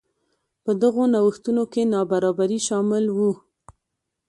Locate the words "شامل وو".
2.67-3.31